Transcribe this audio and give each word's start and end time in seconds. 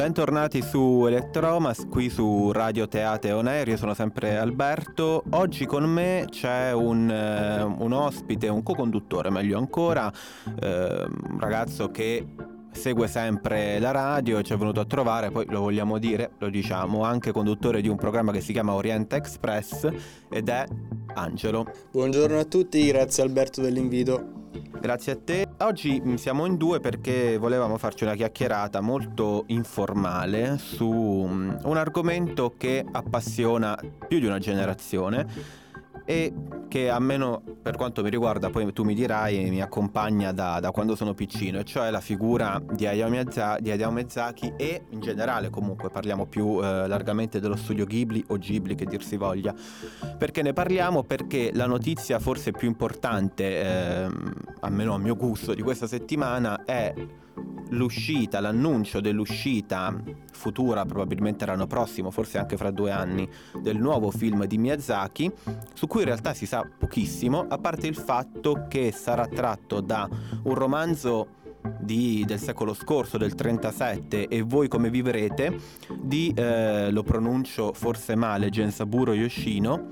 Bentornati 0.00 0.62
su 0.62 1.04
Elettromas, 1.06 1.86
qui 1.90 2.08
su 2.08 2.52
Radio 2.52 2.88
Teate 2.88 3.32
On 3.32 3.50
io 3.66 3.76
sono 3.76 3.92
sempre 3.92 4.38
Alberto. 4.38 5.22
Oggi 5.32 5.66
con 5.66 5.84
me 5.84 6.24
c'è 6.30 6.72
un, 6.72 7.10
eh, 7.10 7.62
un 7.62 7.92
ospite, 7.92 8.48
un 8.48 8.62
co-conduttore 8.62 9.28
meglio 9.28 9.58
ancora, 9.58 10.10
eh, 10.58 11.04
un 11.04 11.38
ragazzo 11.38 11.90
che 11.90 12.26
segue 12.72 13.08
sempre 13.08 13.78
la 13.78 13.90
radio 13.90 14.40
ci 14.40 14.54
è 14.54 14.56
venuto 14.56 14.80
a 14.80 14.86
trovare, 14.86 15.30
poi 15.30 15.44
lo 15.50 15.60
vogliamo 15.60 15.98
dire, 15.98 16.30
lo 16.38 16.48
diciamo, 16.48 17.04
anche 17.04 17.30
conduttore 17.30 17.82
di 17.82 17.88
un 17.88 17.96
programma 17.96 18.32
che 18.32 18.40
si 18.40 18.54
chiama 18.54 18.72
Oriente 18.72 19.16
Express 19.16 19.86
ed 20.30 20.48
è 20.48 20.64
Angelo. 21.12 21.66
Buongiorno 21.90 22.38
a 22.38 22.44
tutti, 22.44 22.86
grazie 22.86 23.22
Alberto 23.22 23.60
dell'invito. 23.60 24.39
Grazie 24.80 25.12
a 25.12 25.18
te. 25.22 25.46
Oggi 25.58 26.00
mm, 26.00 26.14
siamo 26.14 26.46
in 26.46 26.56
due 26.56 26.80
perché 26.80 27.36
volevamo 27.36 27.76
farci 27.76 28.04
una 28.04 28.14
chiacchierata 28.14 28.80
molto 28.80 29.44
informale 29.48 30.56
su 30.56 30.88
mm, 30.88 31.50
un 31.64 31.76
argomento 31.76 32.54
che 32.56 32.82
appassiona 32.90 33.78
più 34.08 34.18
di 34.18 34.24
una 34.24 34.38
generazione 34.38 35.26
e 36.04 36.32
che 36.68 36.88
almeno 36.88 37.42
per 37.60 37.76
quanto 37.76 38.02
mi 38.02 38.10
riguarda, 38.10 38.48
poi 38.50 38.72
tu 38.72 38.84
mi 38.84 38.94
dirai, 38.94 39.50
mi 39.50 39.60
accompagna 39.60 40.32
da, 40.32 40.60
da 40.60 40.70
quando 40.70 40.94
sono 40.94 41.14
piccino, 41.14 41.58
e 41.58 41.64
cioè 41.64 41.90
la 41.90 42.00
figura 42.00 42.62
di 42.72 42.86
Hayao, 42.86 43.08
Miyazaki, 43.08 43.62
di 43.62 43.70
Hayao 43.70 43.90
Miyazaki 43.90 44.52
e 44.56 44.84
in 44.90 45.00
generale 45.00 45.50
comunque 45.50 45.90
parliamo 45.90 46.26
più 46.26 46.60
eh, 46.62 46.86
largamente 46.86 47.40
dello 47.40 47.56
studio 47.56 47.84
Ghibli 47.84 48.24
o 48.28 48.38
Ghibli 48.38 48.74
che 48.74 48.84
dir 48.84 49.02
si 49.02 49.16
voglia. 49.16 49.54
Perché 50.16 50.42
ne 50.42 50.52
parliamo? 50.52 51.02
Perché 51.02 51.50
la 51.54 51.66
notizia 51.66 52.18
forse 52.18 52.52
più 52.52 52.68
importante, 52.68 53.44
eh, 53.44 54.08
almeno 54.60 54.94
a 54.94 54.98
mio 54.98 55.16
gusto, 55.16 55.54
di 55.54 55.62
questa 55.62 55.86
settimana 55.86 56.64
è 56.64 56.94
l'uscita, 57.70 58.40
l'annuncio 58.40 59.00
dell'uscita 59.00 59.94
futura, 60.32 60.84
probabilmente 60.84 61.44
l'anno 61.46 61.66
prossimo, 61.66 62.10
forse 62.10 62.38
anche 62.38 62.56
fra 62.56 62.70
due 62.70 62.90
anni, 62.90 63.28
del 63.60 63.76
nuovo 63.76 64.10
film 64.10 64.44
di 64.46 64.58
Miyazaki, 64.58 65.30
su 65.74 65.86
cui 65.86 66.00
in 66.00 66.06
realtà 66.06 66.34
si 66.34 66.46
sa 66.46 66.68
pochissimo, 66.78 67.46
a 67.48 67.58
parte 67.58 67.86
il 67.86 67.96
fatto 67.96 68.66
che 68.68 68.92
sarà 68.92 69.26
tratto 69.26 69.80
da 69.80 70.08
un 70.44 70.54
romanzo 70.54 71.38
di, 71.78 72.24
del 72.26 72.38
secolo 72.38 72.74
scorso, 72.74 73.18
del 73.18 73.34
37, 73.34 74.28
e 74.28 74.42
voi 74.42 74.68
come 74.68 74.90
vivrete, 74.90 75.58
di, 76.00 76.32
eh, 76.34 76.90
lo 76.90 77.02
pronuncio 77.02 77.72
forse 77.72 78.14
male, 78.14 78.50
Gensaburo 78.50 79.12
Yoshino, 79.12 79.88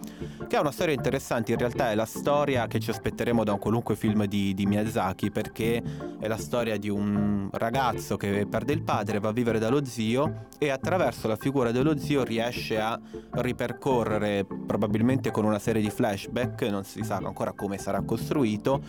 che 0.49 0.57
ha 0.57 0.61
una 0.61 0.73
storia 0.73 0.95
interessante, 0.95 1.53
in 1.53 1.59
realtà 1.59 1.91
è 1.91 1.95
la 1.95 2.07
storia 2.07 2.67
che 2.67 2.81
ci 2.81 2.91
aspetteremo 2.91 3.45
da 3.45 3.53
un 3.53 3.59
qualunque 3.59 3.95
film 3.95 4.25
di, 4.25 4.55
di 4.55 4.65
Miyazaki, 4.65 5.31
perché 5.31 5.83
è 6.19 6.27
la 6.27 6.39
storia 6.39 6.79
di 6.79 6.89
un 6.89 7.51
ragazzo 7.53 8.17
che 8.17 8.47
perde 8.49 8.73
il 8.73 8.83
padre, 8.83 9.21
va 9.21 9.29
a 9.29 9.33
vivere 9.33 9.59
dallo 9.59 9.85
zio 9.85 10.47
e 10.59 10.71
attraverso 10.71 11.29
la 11.29 11.37
figura 11.37 11.71
dello 11.71 11.99
zio 11.99 12.25
riesce 12.25 12.81
a 12.81 12.99
ripercorrere, 13.33 14.45
probabilmente 14.45 15.31
con 15.31 15.45
una 15.45 15.59
serie 15.59 15.83
di 15.83 15.91
flashback, 15.91 16.63
non 16.63 16.83
si 16.83 17.05
sa 17.05 17.17
ancora 17.17 17.53
come 17.53 17.77
sarà 17.77 18.01
costruito, 18.01 18.83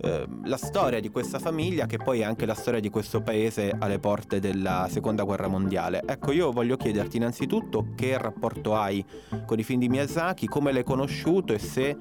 eh, 0.00 0.26
la 0.44 0.56
storia 0.56 1.00
di 1.00 1.10
questa 1.10 1.40
famiglia 1.40 1.86
che 1.86 1.96
poi 1.96 2.20
è 2.20 2.24
anche 2.24 2.46
la 2.46 2.54
storia 2.54 2.78
di 2.78 2.90
questo 2.90 3.22
paese 3.22 3.74
alle 3.76 3.98
porte 3.98 4.38
della 4.38 4.86
seconda 4.88 5.24
guerra 5.24 5.48
mondiale. 5.48 6.02
Ecco, 6.06 6.30
io 6.30 6.52
voglio 6.52 6.76
chiederti 6.76 7.16
innanzitutto 7.16 7.88
che 7.96 8.16
rapporto 8.16 8.76
hai 8.76 9.04
con 9.44 9.58
i 9.58 9.64
film 9.64 9.80
di 9.80 9.88
Miyazaki, 9.88 10.46
come 10.46 10.70
l'hai 10.72 10.84
conosciuto 10.92 11.54
e 11.54 11.58
se 11.58 11.96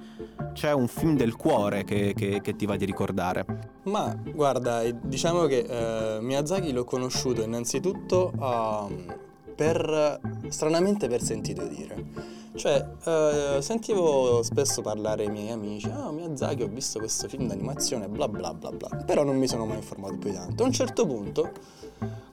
c'è 0.52 0.74
un 0.74 0.88
film 0.88 1.16
del 1.16 1.38
cuore 1.38 1.86
che, 1.86 2.14
che, 2.14 2.42
che 2.42 2.56
ti 2.58 2.66
va 2.66 2.76
di 2.76 2.84
ricordare. 2.84 3.46
Ma 3.84 4.14
guarda, 4.34 4.84
diciamo 4.92 5.46
che 5.46 5.60
eh, 5.60 6.20
Miyazaki 6.22 6.74
l'ho 6.74 6.84
conosciuto 6.84 7.42
innanzitutto 7.42 8.34
uh, 8.38 9.14
per, 9.56 10.20
stranamente 10.50 11.08
per 11.08 11.22
sentito 11.22 11.66
dire. 11.68 12.40
Cioè, 12.54 12.86
uh, 13.06 13.62
sentivo 13.62 14.44
spesso 14.44 14.82
parlare 14.82 15.24
ai 15.24 15.32
miei 15.32 15.52
amici, 15.52 15.88
ah 15.90 16.10
oh, 16.10 16.12
Miyazaki 16.12 16.64
ho 16.64 16.68
visto 16.68 17.00
questo 17.00 17.30
film 17.30 17.48
d'animazione, 17.48 18.10
bla 18.10 18.28
bla 18.28 18.54
bla 18.54 18.72
bla, 18.72 18.90
però 19.06 19.24
non 19.24 19.38
mi 19.38 19.48
sono 19.48 19.66
mai 19.66 19.78
informato 19.78 20.18
più 20.18 20.32
di 20.32 20.36
tanto. 20.36 20.64
A 20.64 20.66
un 20.66 20.74
certo 20.74 21.06
punto, 21.06 21.52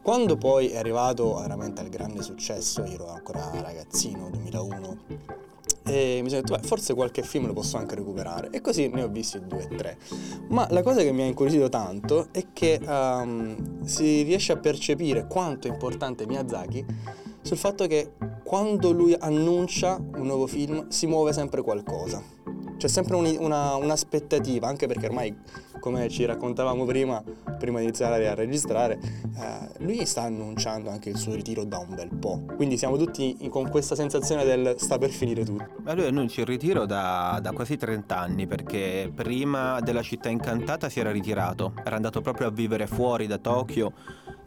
quando 0.02 0.36
poi 0.36 0.70
è 0.70 0.78
arrivato 0.78 1.36
veramente 1.36 1.80
al 1.82 1.88
grande 1.88 2.22
successo, 2.22 2.82
io 2.84 2.94
ero 2.94 3.08
ancora 3.10 3.48
ragazzino, 3.60 4.28
2001, 4.30 4.96
e 5.88 6.20
mi 6.22 6.28
sono 6.28 6.42
detto, 6.42 6.56
beh, 6.56 6.66
forse 6.66 6.94
qualche 6.94 7.22
film 7.22 7.46
lo 7.46 7.52
posso 7.54 7.76
anche 7.76 7.94
recuperare. 7.94 8.50
E 8.50 8.60
così 8.60 8.88
ne 8.88 9.02
ho 9.02 9.08
visti 9.08 9.40
due 9.46 9.64
o 9.64 9.76
tre. 9.76 9.96
Ma 10.48 10.66
la 10.70 10.82
cosa 10.82 11.00
che 11.00 11.12
mi 11.12 11.22
ha 11.22 11.26
incuriosito 11.26 11.68
tanto 11.68 12.28
è 12.30 12.46
che 12.52 12.78
um, 12.86 13.84
si 13.84 14.22
riesce 14.22 14.52
a 14.52 14.56
percepire 14.56 15.26
quanto 15.26 15.66
è 15.66 15.70
importante 15.70 16.26
Miyazaki 16.26 16.84
sul 17.40 17.56
fatto 17.56 17.86
che 17.86 18.12
quando 18.44 18.90
lui 18.92 19.16
annuncia 19.18 19.96
un 19.96 20.26
nuovo 20.26 20.46
film 20.46 20.88
si 20.88 21.06
muove 21.06 21.32
sempre 21.32 21.62
qualcosa. 21.62 22.22
C'è 22.76 22.88
sempre 22.88 23.16
un, 23.16 23.36
una, 23.40 23.74
un'aspettativa, 23.76 24.68
anche 24.68 24.86
perché 24.86 25.06
ormai, 25.06 25.34
come 25.78 26.08
ci 26.08 26.24
raccontavamo 26.24 26.84
prima, 26.84 27.22
prima 27.58 27.78
di 27.78 27.84
iniziare 27.84 28.28
a 28.28 28.34
registrare, 28.34 28.98
eh, 28.98 29.84
lui 29.84 30.04
sta 30.06 30.22
annunciando 30.22 30.90
anche 30.90 31.10
il 31.10 31.16
suo 31.16 31.34
ritiro 31.34 31.64
da 31.64 31.78
un 31.78 31.94
bel 31.94 32.14
po'. 32.14 32.44
Quindi 32.56 32.76
siamo 32.76 32.96
tutti 32.96 33.36
con 33.50 33.68
questa 33.68 33.94
sensazione 33.94 34.44
del 34.44 34.74
sta 34.78 34.98
per 34.98 35.10
finire 35.10 35.44
tutto. 35.44 35.66
Ma 35.82 35.94
lui 35.94 36.06
annuncia 36.06 36.40
il 36.40 36.46
ritiro 36.46 36.86
da, 36.86 37.38
da 37.42 37.52
quasi 37.52 37.76
30 37.76 38.16
anni, 38.16 38.46
perché 38.46 39.10
prima 39.14 39.80
della 39.80 40.02
città 40.02 40.28
incantata 40.28 40.88
si 40.88 41.00
era 41.00 41.10
ritirato, 41.10 41.72
era 41.84 41.96
andato 41.96 42.20
proprio 42.20 42.48
a 42.48 42.50
vivere 42.50 42.86
fuori 42.86 43.26
da 43.26 43.38
Tokyo 43.38 43.92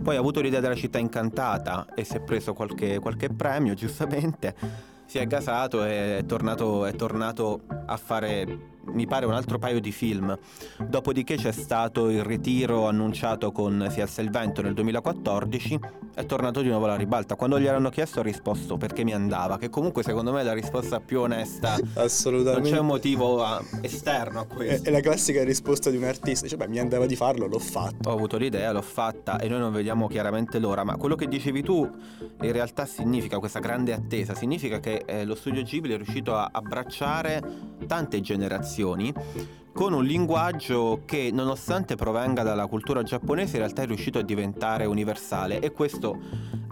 poi 0.01 0.15
ha 0.15 0.19
avuto 0.19 0.41
l'idea 0.41 0.59
della 0.59 0.75
città 0.75 0.97
incantata 0.97 1.85
e 1.93 2.03
si 2.03 2.15
è 2.15 2.21
preso 2.21 2.53
qualche, 2.53 2.99
qualche 2.99 3.29
premio, 3.29 3.73
giustamente. 3.75 4.55
Si 5.05 5.17
è 5.17 5.27
gasato 5.27 5.83
e 5.85 6.19
è 6.19 6.25
tornato, 6.25 6.85
è 6.85 6.95
tornato 6.95 7.61
a 7.85 7.97
fare 7.97 8.79
mi 8.85 9.05
pare 9.05 9.25
un 9.25 9.33
altro 9.33 9.57
paio 9.57 9.79
di 9.79 9.91
film. 9.91 10.37
Dopodiché 10.85 11.35
c'è 11.35 11.51
stato 11.51 12.09
il 12.09 12.23
ritiro 12.23 12.87
annunciato 12.87 13.51
con 13.51 13.87
Si 13.91 14.01
alza 14.01 14.21
il 14.21 14.29
vento 14.29 14.61
nel 14.61 14.73
2014, 14.73 15.79
è 16.13 16.25
tornato 16.25 16.61
di 16.61 16.69
nuovo 16.69 16.85
alla 16.85 16.95
ribalta. 16.95 17.35
Quando 17.35 17.59
gli 17.59 17.67
hanno 17.67 17.89
chiesto 17.89 18.19
ha 18.19 18.23
risposto 18.23 18.77
perché 18.77 19.03
mi 19.03 19.13
andava, 19.13 19.57
che 19.57 19.69
comunque 19.69 20.03
secondo 20.03 20.31
me 20.31 20.41
è 20.41 20.43
la 20.43 20.53
risposta 20.53 20.99
più 20.99 21.21
onesta. 21.21 21.77
Assolutamente. 21.93 22.61
Non 22.61 22.71
c'è 22.71 22.79
un 22.79 22.87
motivo 22.87 23.43
a, 23.43 23.57
ah, 23.57 23.63
esterno 23.81 24.39
a 24.41 24.45
questo. 24.45 24.83
È, 24.83 24.89
è, 24.89 24.91
la 24.91 24.99
classica 24.99 25.43
risposta 25.43 25.89
di 25.89 25.97
un 25.97 26.03
artista, 26.03 26.45
dice 26.45 26.57
beh 26.57 26.67
mi 26.67 26.79
andava 26.79 27.05
di 27.05 27.15
farlo, 27.15 27.47
l'ho 27.47 27.59
fatto. 27.59 28.09
Ho 28.09 28.13
avuto 28.13 28.37
l'idea, 28.37 28.71
l'ho 28.71 28.81
fatta 28.81 29.39
e 29.39 29.47
noi 29.47 29.59
non 29.59 29.71
vediamo 29.71 30.07
chiaramente 30.07 30.59
l'ora, 30.59 30.83
ma 30.83 30.95
quello 30.97 31.15
che 31.15 31.27
dicevi 31.27 31.61
tu 31.61 31.89
in 32.41 32.51
realtà 32.51 32.85
significa 32.85 33.39
questa 33.39 33.59
grande 33.59 33.93
attesa, 33.93 34.33
significa 34.35 34.79
che 34.79 35.03
eh, 35.05 35.25
lo 35.25 35.35
studio 35.35 35.61
Ghibli 35.61 35.93
è 35.93 35.97
riuscito 35.97 36.35
a 36.35 36.49
abbracciare 36.51 37.41
tante 37.87 38.21
generazioni 38.21 38.70
con 39.73 39.93
un 39.93 40.03
linguaggio 40.05 41.01
che 41.05 41.29
nonostante 41.31 41.95
provenga 41.95 42.43
dalla 42.43 42.67
cultura 42.67 43.03
giapponese 43.03 43.57
in 43.57 43.63
realtà 43.63 43.81
è 43.81 43.85
riuscito 43.85 44.19
a 44.19 44.21
diventare 44.21 44.85
universale 44.85 45.59
e 45.59 45.71
questo 45.71 46.17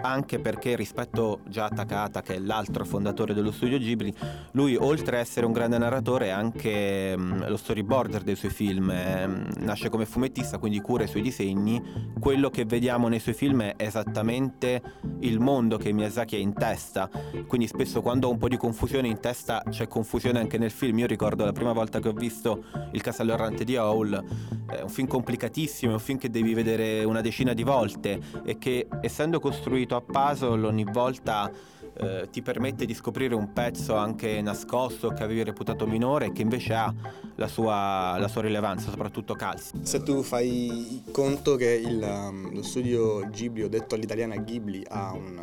anche 0.01 0.39
perché 0.39 0.75
rispetto 0.75 1.41
già 1.47 1.65
a 1.65 1.69
Takata 1.69 2.21
che 2.21 2.35
è 2.35 2.39
l'altro 2.39 2.85
fondatore 2.85 3.33
dello 3.33 3.51
studio 3.51 3.77
Ghibli 3.77 4.13
lui 4.51 4.75
oltre 4.75 5.17
a 5.17 5.19
essere 5.19 5.45
un 5.45 5.51
grande 5.51 5.77
narratore 5.77 6.27
è 6.27 6.29
anche 6.29 7.17
mh, 7.17 7.49
lo 7.49 7.57
storyboarder 7.57 8.23
dei 8.23 8.35
suoi 8.35 8.51
film 8.51 8.89
eh, 8.89 9.27
nasce 9.59 9.89
come 9.89 10.05
fumettista 10.05 10.57
quindi 10.57 10.81
cura 10.81 11.03
i 11.03 11.07
suoi 11.07 11.21
disegni. 11.21 11.81
Quello 12.19 12.49
che 12.49 12.65
vediamo 12.65 13.07
nei 13.07 13.19
suoi 13.19 13.35
film 13.35 13.61
è 13.61 13.73
esattamente 13.77 14.81
il 15.19 15.39
mondo 15.39 15.77
che 15.77 15.91
Miyazaki 15.91 16.35
ha 16.35 16.39
in 16.39 16.53
testa. 16.53 17.09
Quindi 17.47 17.67
spesso 17.67 18.01
quando 18.01 18.27
ho 18.27 18.31
un 18.31 18.37
po' 18.37 18.47
di 18.47 18.57
confusione 18.57 19.07
in 19.07 19.19
testa 19.19 19.63
c'è 19.69 19.87
confusione 19.87 20.39
anche 20.39 20.57
nel 20.57 20.71
film. 20.71 20.99
Io 20.99 21.07
ricordo 21.07 21.45
la 21.45 21.51
prima 21.51 21.73
volta 21.73 21.99
che 21.99 22.07
ho 22.09 22.13
visto 22.13 22.63
Il 22.91 23.01
castello 23.01 23.33
errante 23.33 23.63
di 23.63 23.75
Howl 23.75 24.23
è 24.69 24.81
un 24.81 24.89
film 24.89 25.07
complicatissimo 25.07 25.91
è 25.91 25.95
un 25.95 25.99
film 25.99 26.19
che 26.19 26.29
devi 26.29 26.53
vedere 26.53 27.03
una 27.03 27.21
decina 27.21 27.53
di 27.53 27.63
volte 27.63 28.19
e 28.43 28.57
che 28.57 28.87
essendo 29.01 29.39
costruito 29.39 29.88
costruito 29.89 29.95
a 29.95 30.01
puzzle 30.01 30.67
ogni 30.67 30.83
volta 30.83 31.51
eh, 31.97 32.29
ti 32.31 32.41
permette 32.41 32.85
di 32.85 32.93
scoprire 32.93 33.33
un 33.33 33.51
pezzo 33.51 33.95
anche 33.95 34.39
nascosto 34.41 35.09
che 35.09 35.23
avevi 35.23 35.43
reputato 35.43 35.87
minore 35.87 36.27
e 36.27 36.31
che 36.31 36.43
invece 36.43 36.73
ha 36.73 36.93
la 37.35 37.47
sua, 37.47 38.17
la 38.19 38.27
sua 38.27 38.43
rilevanza, 38.43 38.89
soprattutto 38.89 39.33
calzi. 39.33 39.79
Se 39.81 40.03
tu 40.03 40.21
fai 40.21 41.03
conto 41.11 41.55
che 41.55 41.71
il, 41.71 42.01
um, 42.01 42.53
lo 42.53 42.61
studio 42.61 43.27
Ghibli, 43.29 43.63
ho 43.63 43.69
detto 43.69 43.95
all'italiana 43.95 44.35
Ghibli, 44.35 44.85
ha 44.87 45.11
un, 45.13 45.41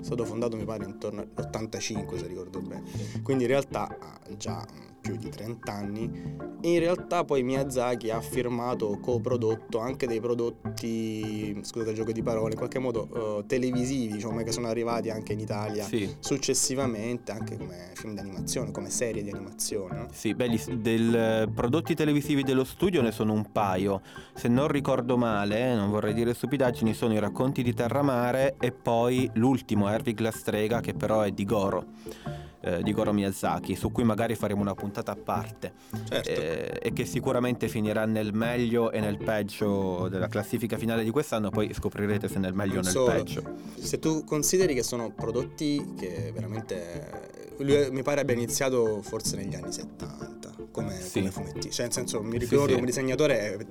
è 0.00 0.04
stato 0.04 0.24
fondato 0.24 0.56
mi 0.56 0.64
pare 0.64 0.84
intorno 0.84 1.26
all'85 1.34 2.18
se 2.18 2.26
ricordo 2.26 2.60
bene, 2.60 2.82
quindi 3.22 3.44
in 3.44 3.50
realtà 3.50 3.96
ha 3.98 4.18
già 4.36 4.64
più 5.02 5.16
di 5.16 5.28
30 5.28 5.72
anni 5.72 6.50
in 6.64 6.78
realtà 6.78 7.24
poi 7.24 7.42
Miyazaki 7.42 8.10
ha 8.10 8.20
firmato, 8.20 8.98
coprodotto 9.00 9.80
anche 9.80 10.06
dei 10.06 10.20
prodotti, 10.20 11.58
scusate 11.60 11.90
il 11.90 11.96
gioco 11.96 12.12
di 12.12 12.22
parole, 12.22 12.52
in 12.52 12.56
qualche 12.56 12.78
modo 12.78 13.08
uh, 13.10 13.46
televisivi, 13.46 14.12
diciamo, 14.12 14.42
che 14.42 14.52
sono 14.52 14.68
arrivati 14.68 15.10
anche 15.10 15.32
in 15.32 15.40
Italia 15.40 15.84
sì. 15.84 16.14
successivamente, 16.20 17.32
anche 17.32 17.56
come 17.56 17.90
film 17.94 18.14
di 18.14 18.20
animazione, 18.20 18.70
come 18.70 18.90
serie 18.90 19.24
di 19.24 19.30
animazione. 19.30 19.96
No? 19.96 20.06
Sì, 20.12 20.34
beh, 20.34 20.50
gli, 20.50 20.62
del, 20.74 21.50
prodotti 21.52 21.94
televisivi 21.94 22.44
dello 22.44 22.64
studio 22.64 23.02
ne 23.02 23.10
sono 23.10 23.32
un 23.32 23.50
paio. 23.50 24.02
Se 24.34 24.46
non 24.46 24.68
ricordo 24.68 25.16
male, 25.16 25.74
non 25.74 25.90
vorrei 25.90 26.14
dire 26.14 26.32
stupidaggini, 26.32 26.94
sono 26.94 27.12
i 27.12 27.18
racconti 27.18 27.64
di 27.64 27.74
Terramare 27.74 28.54
e 28.60 28.70
poi 28.70 29.28
l'ultimo, 29.34 29.88
Erwig 29.88 30.20
la 30.20 30.30
strega, 30.30 30.78
che 30.78 30.94
però 30.94 31.22
è 31.22 31.32
di 31.32 31.44
Goro 31.44 32.41
eh, 32.62 32.82
di 32.82 32.92
Goro 32.92 33.12
Miyazaki, 33.12 33.74
su 33.74 33.90
cui 33.90 34.04
magari 34.04 34.34
faremo 34.34 34.60
una 34.60 34.74
puntata 34.74 35.12
a 35.12 35.16
parte 35.16 35.72
certo. 36.08 36.30
eh, 36.30 36.78
e 36.80 36.92
che 36.92 37.04
sicuramente 37.04 37.68
finirà 37.68 38.06
nel 38.06 38.32
meglio 38.32 38.90
e 38.90 39.00
nel 39.00 39.18
peggio 39.18 40.08
della 40.08 40.28
classifica 40.28 40.76
finale 40.78 41.04
di 41.04 41.10
quest'anno, 41.10 41.50
poi 41.50 41.72
scoprirete 41.72 42.28
se 42.28 42.38
nel 42.38 42.54
meglio 42.54 42.78
o 42.78 42.82
nel 42.82 42.92
solo. 42.92 43.12
peggio. 43.12 43.42
Se 43.78 43.98
tu 43.98 44.24
consideri 44.24 44.74
che 44.74 44.82
sono 44.82 45.10
prodotti 45.10 45.94
che 45.98 46.30
veramente 46.32 47.40
lui 47.58 47.90
mi 47.90 48.02
pare 48.02 48.20
abbia 48.20 48.34
iniziato 48.34 49.02
forse 49.02 49.36
negli 49.36 49.54
anni 49.54 49.72
70 49.72 50.42
come, 50.70 50.98
sì. 51.00 51.20
come 51.20 51.30
fumetti. 51.30 51.70
Cioè, 51.70 51.84
nel 51.84 51.94
senso, 51.94 52.22
mi 52.22 52.38
ricordo 52.38 52.68
sì, 52.68 52.74
come 52.74 52.86
disegnatore 52.86 53.66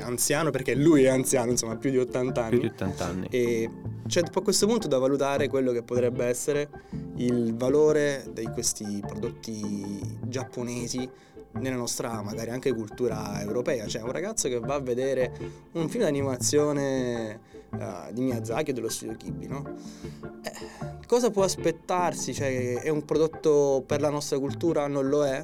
anziano 0.00 0.50
perché 0.50 0.74
lui 0.74 1.04
è 1.04 1.08
anziano, 1.08 1.50
insomma, 1.50 1.76
più 1.76 1.90
di 1.90 1.98
80 1.98 2.44
anni. 2.44 2.50
Più 2.50 2.60
di 2.60 2.66
80 2.66 3.04
anni. 3.04 3.26
E 3.30 3.70
c'è 4.06 4.20
a 4.20 4.40
questo 4.42 4.66
punto 4.66 4.88
da 4.88 4.98
valutare 4.98 5.48
quello 5.48 5.72
che 5.72 5.82
potrebbe 5.82 6.26
essere 6.26 6.68
il 7.16 7.54
valore 7.56 8.26
di 8.32 8.44
questi 8.52 9.02
prodotti 9.06 10.18
giapponesi 10.22 11.08
nella 11.52 11.76
nostra 11.76 12.22
magari 12.22 12.50
anche 12.50 12.72
cultura 12.72 13.40
europea. 13.40 13.86
Cioè 13.86 14.02
un 14.02 14.12
ragazzo 14.12 14.48
che 14.48 14.58
va 14.58 14.74
a 14.74 14.80
vedere 14.80 15.32
un 15.72 15.88
film 15.88 16.04
d'animazione 16.04 17.40
uh, 17.70 18.12
di 18.12 18.22
Miyazaki 18.22 18.70
o 18.70 18.74
dello 18.74 18.88
studio 18.88 19.16
Ghibli, 19.16 19.46
no? 19.46 19.76
Eh, 20.42 20.52
cosa 21.06 21.30
può 21.30 21.44
aspettarsi? 21.44 22.34
Cioè 22.34 22.80
è 22.80 22.88
un 22.88 23.04
prodotto 23.04 23.82
per 23.86 24.00
la 24.00 24.10
nostra 24.10 24.38
cultura? 24.38 24.86
Non 24.86 25.08
lo 25.08 25.24
è? 25.24 25.42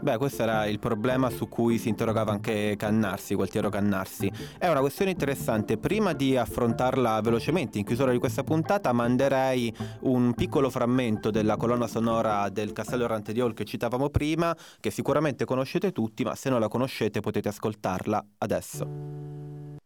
Beh, 0.00 0.16
questo 0.16 0.42
era 0.42 0.64
il 0.66 0.78
problema 0.78 1.28
su 1.28 1.48
cui 1.48 1.76
si 1.76 1.88
interrogava 1.88 2.32
anche 2.32 2.76
Cannarsi, 2.76 3.34
Gualtiero 3.34 3.68
Cannarsi. 3.68 4.30
È 4.56 4.68
una 4.68 4.80
questione 4.80 5.10
interessante. 5.10 5.76
Prima 5.76 6.12
di 6.12 6.36
affrontarla 6.36 7.20
velocemente, 7.20 7.78
in 7.78 7.84
chiusura 7.84 8.12
di 8.12 8.18
questa 8.18 8.44
puntata, 8.44 8.92
manderei 8.92 9.74
un 10.02 10.34
piccolo 10.34 10.70
frammento 10.70 11.30
della 11.30 11.56
colonna 11.56 11.86
sonora 11.86 12.48
del 12.48 12.72
Castello 12.72 13.04
Errante 13.04 13.32
di 13.32 13.40
Hall 13.40 13.54
che 13.54 13.64
citavamo 13.64 14.08
prima, 14.08 14.56
che 14.80 14.90
sicuramente 14.90 15.44
conoscete 15.44 15.92
tutti, 15.92 16.22
ma 16.22 16.34
se 16.34 16.48
non 16.48 16.60
la 16.60 16.68
conoscete 16.68 17.20
potete 17.20 17.48
ascoltarla 17.48 18.24
adesso. 18.38 19.77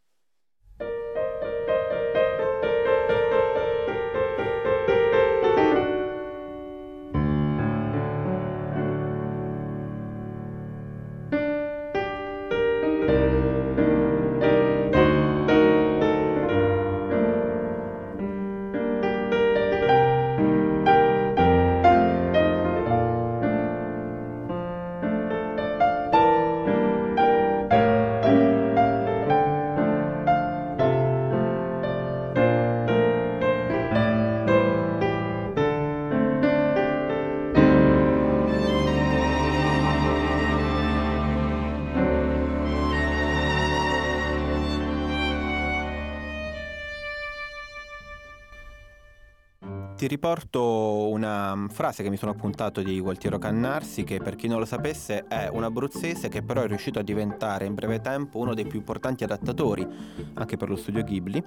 Ti 50.03 50.09
riporto 50.09 51.11
una 51.11 51.67
frase 51.69 52.03
che 52.03 52.11
mi 52.11 52.17
sono 52.17 52.33
appuntato 52.33 52.83
di 52.83 52.99
Gualtiero 52.99 53.39
Cannarsi, 53.39 54.03
che 54.03 54.19
per 54.19 54.35
chi 54.35 54.49
non 54.49 54.59
lo 54.59 54.65
sapesse 54.65 55.27
è 55.29 55.49
un 55.49 55.63
abruzzese 55.63 56.29
che 56.29 56.43
però 56.43 56.63
è 56.63 56.67
riuscito 56.67 56.99
a 56.99 57.03
diventare 57.03 57.67
in 57.67 57.75
breve 57.75 58.01
tempo 58.01 58.41
uno 58.41 58.53
dei 58.53 58.67
più 58.67 58.81
importanti 58.81 59.23
adattatori, 59.23 59.87
anche 60.35 60.57
per 60.57 60.71
lo 60.71 60.75
studio 60.75 61.05
Ghibli. 61.05 61.41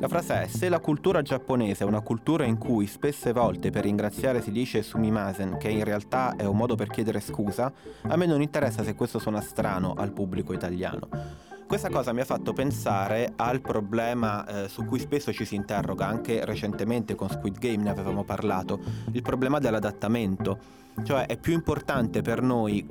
La 0.00 0.08
frase 0.08 0.44
è: 0.44 0.46
Se 0.46 0.70
la 0.70 0.78
cultura 0.78 1.20
giapponese 1.20 1.84
è 1.84 1.86
una 1.86 2.00
cultura 2.00 2.46
in 2.46 2.56
cui 2.56 2.86
spesse 2.86 3.34
volte 3.34 3.68
per 3.68 3.82
ringraziare 3.82 4.40
si 4.40 4.50
dice 4.50 4.82
sumimasen, 4.82 5.58
che 5.58 5.68
in 5.68 5.84
realtà 5.84 6.36
è 6.36 6.46
un 6.46 6.56
modo 6.56 6.76
per 6.76 6.88
chiedere 6.88 7.20
scusa, 7.20 7.70
a 8.00 8.16
me 8.16 8.24
non 8.24 8.40
interessa 8.40 8.82
se 8.82 8.94
questo 8.94 9.18
suona 9.18 9.42
strano 9.42 9.92
al 9.94 10.10
pubblico 10.10 10.54
italiano. 10.54 11.52
Questa 11.66 11.88
cosa 11.88 12.12
mi 12.12 12.20
ha 12.20 12.24
fatto 12.24 12.52
pensare 12.52 13.32
al 13.36 13.60
problema 13.60 14.46
eh, 14.46 14.68
su 14.68 14.84
cui 14.84 14.98
spesso 14.98 15.32
ci 15.32 15.44
si 15.44 15.54
interroga, 15.54 16.06
anche 16.06 16.44
recentemente 16.44 17.14
con 17.14 17.28
Squid 17.28 17.58
Game 17.58 17.82
ne 17.82 17.90
avevamo 17.90 18.22
parlato, 18.22 18.80
il 19.12 19.22
problema 19.22 19.58
dell'adattamento. 19.58 20.58
Cioè 21.02 21.26
è 21.26 21.36
più 21.36 21.52
importante 21.52 22.22
per 22.22 22.42
noi, 22.42 22.86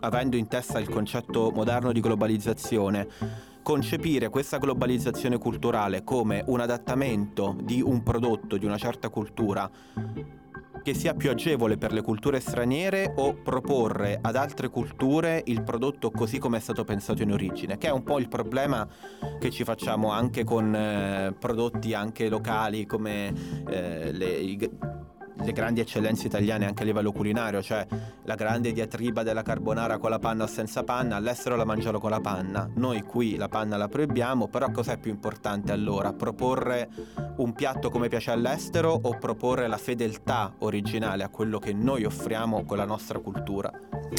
avendo 0.00 0.36
in 0.36 0.46
testa 0.46 0.78
il 0.78 0.88
concetto 0.88 1.50
moderno 1.50 1.90
di 1.90 2.00
globalizzazione, 2.00 3.08
concepire 3.62 4.28
questa 4.28 4.58
globalizzazione 4.58 5.36
culturale 5.38 6.04
come 6.04 6.42
un 6.46 6.60
adattamento 6.60 7.56
di 7.60 7.82
un 7.82 8.02
prodotto 8.02 8.56
di 8.56 8.66
una 8.66 8.78
certa 8.78 9.08
cultura 9.08 9.68
che 10.82 10.94
sia 10.94 11.14
più 11.14 11.30
agevole 11.30 11.76
per 11.76 11.92
le 11.92 12.02
culture 12.02 12.40
straniere 12.40 13.12
o 13.16 13.34
proporre 13.34 14.18
ad 14.20 14.36
altre 14.36 14.68
culture 14.68 15.42
il 15.46 15.62
prodotto 15.62 16.10
così 16.10 16.38
come 16.38 16.58
è 16.58 16.60
stato 16.60 16.84
pensato 16.84 17.22
in 17.22 17.32
origine, 17.32 17.78
che 17.78 17.88
è 17.88 17.90
un 17.90 18.02
po' 18.02 18.18
il 18.18 18.28
problema 18.28 18.86
che 19.38 19.50
ci 19.50 19.64
facciamo 19.64 20.10
anche 20.10 20.44
con 20.44 20.74
eh, 20.74 21.34
prodotti 21.38 21.94
anche 21.94 22.28
locali 22.28 22.86
come 22.86 23.32
eh, 23.68 24.12
le, 24.12 24.26
i, 24.26 24.70
le 25.40 25.52
grandi 25.52 25.80
eccellenze 25.80 26.26
italiane 26.26 26.66
anche 26.66 26.82
a 26.82 26.86
livello 26.86 27.12
culinario, 27.12 27.62
cioè 27.62 27.86
la 28.24 28.34
grande 28.34 28.72
diatriba 28.72 29.22
della 29.22 29.42
carbonara 29.42 29.98
con 29.98 30.10
la 30.10 30.18
panna 30.18 30.44
o 30.44 30.46
senza 30.46 30.84
panna, 30.84 31.16
all'estero 31.16 31.56
la 31.56 31.64
mangiano 31.64 31.98
con 31.98 32.10
la 32.10 32.20
panna, 32.20 32.68
noi 32.74 33.02
qui 33.02 33.36
la 33.36 33.48
panna 33.48 33.76
la 33.76 33.88
proibiamo, 33.88 34.48
però 34.48 34.70
cos'è 34.70 34.98
più 34.98 35.10
importante 35.10 35.72
allora? 35.72 36.12
Proporre 36.12 36.88
un 37.36 37.52
piatto 37.52 37.90
come 37.90 38.08
piace 38.08 38.30
all'estero 38.30 38.98
o 39.00 39.16
proporre 39.18 39.68
la 39.68 39.78
fedeltà 39.78 40.54
originale 40.58 41.22
a 41.22 41.28
quello 41.28 41.58
che 41.58 41.72
noi 41.72 42.04
offriamo 42.04 42.64
con 42.64 42.76
la 42.76 42.84
nostra 42.84 43.18
cultura? 43.18 43.70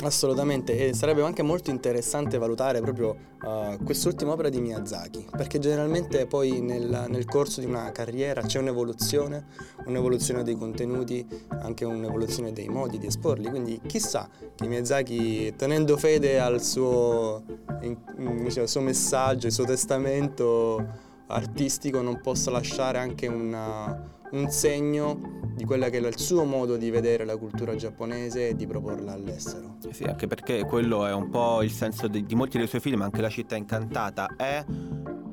Assolutamente, 0.03 0.87
e 0.87 0.93
sarebbe 0.93 1.23
anche 1.23 1.41
molto 1.41 1.71
interessante 1.71 2.37
valutare 2.37 2.79
proprio 2.79 3.15
uh, 3.41 3.83
quest'ultima 3.83 4.31
opera 4.31 4.49
di 4.49 4.61
Miyazaki, 4.61 5.27
perché 5.35 5.59
generalmente 5.59 6.25
poi 6.25 6.61
nel, 6.61 7.05
nel 7.09 7.25
corso 7.25 7.59
di 7.59 7.65
una 7.65 7.91
carriera 7.91 8.41
c'è 8.41 8.59
un'evoluzione, 8.59 9.45
un'evoluzione 9.85 10.43
dei 10.43 10.55
contenuti, 10.55 11.27
anche 11.49 11.85
un'evoluzione 11.85 12.53
dei 12.53 12.69
modi 12.69 12.97
di 12.97 13.07
esporli, 13.07 13.49
quindi 13.49 13.81
chissà 13.85 14.29
che 14.55 14.67
Miyazaki 14.67 15.55
tenendo 15.55 15.97
fede 15.97 16.39
al 16.39 16.61
suo, 16.61 17.43
al 17.67 18.63
suo 18.69 18.81
messaggio, 18.81 19.47
al 19.47 19.53
suo 19.53 19.65
testamento 19.65 21.07
artistico 21.29 22.01
non 22.01 22.21
possa 22.21 22.51
lasciare 22.51 22.97
anche 22.97 23.27
una, 23.27 24.17
un 24.31 24.49
segno 24.49 25.37
di 25.55 25.63
quello 25.65 25.89
che 25.89 25.97
è 25.97 26.07
il 26.07 26.17
suo 26.17 26.43
modo 26.43 26.77
di 26.77 26.89
vedere 26.89 27.25
la 27.25 27.37
cultura 27.37 27.75
giapponese 27.75 28.49
e 28.49 28.55
di 28.55 28.65
proporla 28.65 29.13
all'estero. 29.13 29.77
Sì, 29.91 30.03
anche 30.03 30.27
perché 30.27 30.63
quello 30.65 31.05
è 31.05 31.13
un 31.13 31.29
po' 31.29 31.61
il 31.61 31.71
senso 31.71 32.07
di, 32.07 32.25
di 32.25 32.35
molti 32.35 32.57
dei 32.57 32.67
suoi 32.67 32.81
film, 32.81 33.01
anche 33.01 33.21
La 33.21 33.29
città 33.29 33.55
incantata 33.55 34.35
è 34.37 34.63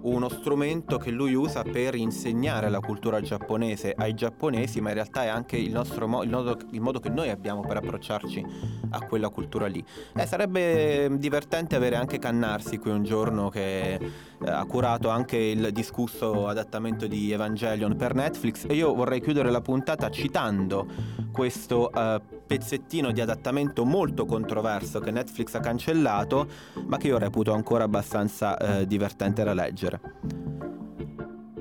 uno 0.07 0.29
strumento 0.29 0.99
che 0.99 1.11
lui 1.11 1.35
usa 1.35 1.63
per 1.63 1.97
insegnare 1.97 2.71
la 2.71 2.79
cultura 2.79 3.21
giapponese 3.21 3.93
ai 3.97 4.15
giapponesi, 4.15 4.81
ma 4.81 4.91
in 4.91 4.95
realtà 4.95 5.25
è 5.25 5.27
anche 5.29 5.57
il, 5.57 5.73
mo- 6.07 6.23
il, 6.23 6.31
modo, 6.31 6.57
il 6.71 6.81
modo 6.81 7.01
che 7.01 7.09
noi 7.09 7.29
abbiamo 7.31 7.61
per 7.63 7.79
approcciarci 7.79 8.45
a 8.91 9.05
quella 9.07 9.29
cultura 9.31 9.67
lì. 9.67 9.85
E 10.15 10.27
sarebbe 10.27 11.11
divertente 11.19 11.75
avere 11.75 11.97
anche 11.97 12.19
Cannarsi 12.19 12.79
qui 12.79 12.93
un 12.93 13.03
giorno 13.03 13.49
che 13.49 13.99
eh, 14.45 14.51
ha 14.51 14.65
curato 14.65 15.09
anche 15.09 15.37
il 15.37 15.71
discusso 15.73 16.47
adattamento 16.47 17.07
di 17.07 17.33
Evangelion 17.33 17.97
per 17.97 18.15
Netflix 18.15 18.65
e 18.67 18.75
io 18.75 18.95
vorrei 18.95 19.21
chiudere 19.21 19.51
la 19.51 19.61
puntata 19.61 20.11
citando 20.11 20.87
questo 21.33 21.91
uh, 21.93 22.21
pezzettino 22.47 23.13
di 23.13 23.21
adattamento 23.21 23.85
molto 23.85 24.25
controverso 24.25 25.01
che 25.01 25.11
Netflix 25.11 25.55
ha 25.55 25.61
cancellato, 25.61 26.49
ma 26.87 26.97
che 26.97 27.09
io 27.09 27.19
reputo 27.19 27.53
ancora 27.53 27.85
abbastanza 27.85 28.57
uh, 28.59 28.85
divertente 28.85 29.45
da 29.45 29.53
leggere. 29.53 30.01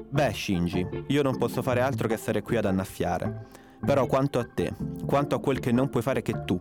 Beh, 0.09 0.31
Shinji, 0.31 0.87
io 1.07 1.21
non 1.23 1.37
posso 1.37 1.61
fare 1.61 1.81
altro 1.81 2.07
che 2.07 2.15
stare 2.15 2.41
qui 2.41 2.55
ad 2.55 2.65
annaffiare. 2.65 3.47
Però 3.85 4.05
quanto 4.07 4.39
a 4.39 4.47
te, 4.51 4.73
quanto 5.05 5.35
a 5.35 5.39
quel 5.39 5.59
che 5.59 5.71
non 5.73 5.89
puoi 5.89 6.01
fare 6.01 6.21
che 6.21 6.45
tu, 6.45 6.59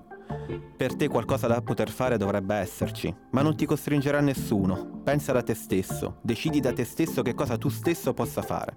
Per 0.77 0.97
te 0.97 1.09
qualcosa 1.09 1.47
da 1.47 1.61
poter 1.63 1.91
fare 1.91 2.17
dovrebbe 2.17 2.55
esserci, 2.55 3.15
ma 3.31 3.43
non 3.43 3.57
ti 3.57 3.67
costringerà 3.67 4.21
nessuno. 4.21 5.01
Pensa 5.03 5.33
da 5.33 5.43
te 5.43 5.55
stesso, 5.55 6.19
decidi 6.23 6.61
da 6.61 6.73
te 6.73 6.85
stesso 6.85 7.23
che 7.23 7.35
cosa 7.35 7.57
tu 7.57 7.69
stesso 7.69 8.13
possa 8.13 8.43
fare. 8.43 8.77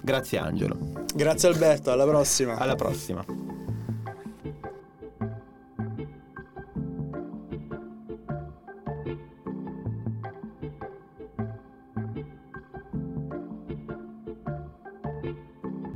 Grazie 0.00 0.38
Angelo. 0.38 1.04
Grazie 1.14 1.48
Alberto, 1.48 1.90
alla 1.90 2.06
prossima. 2.06 2.56
Alla 2.56 2.74
prossima. 2.74 3.37